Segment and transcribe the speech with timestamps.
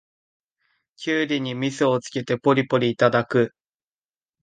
[0.95, 3.53] キュウリにみそをつけてポリポリいただく